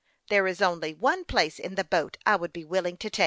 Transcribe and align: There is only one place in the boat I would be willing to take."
There 0.29 0.47
is 0.47 0.63
only 0.63 0.95
one 0.95 1.25
place 1.25 1.59
in 1.59 1.75
the 1.75 1.83
boat 1.83 2.17
I 2.25 2.35
would 2.35 2.51
be 2.53 2.65
willing 2.65 2.97
to 2.97 3.09
take." 3.11 3.19